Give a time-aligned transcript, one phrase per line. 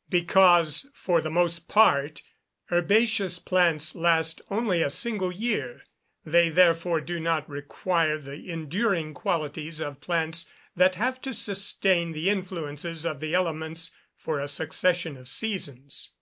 [0.10, 2.22] _Because, for the most part,
[2.72, 5.82] herbaceous plants last only a single year;
[6.24, 12.30] they, therefore, do not require the enduring qualities of plants that have to sustain the
[12.30, 16.12] influences of the elements for a succession of seasons.